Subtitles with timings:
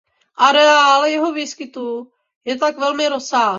[0.35, 2.11] Areál jeho výskytu
[2.45, 3.49] je tak velmi rozsáhlý.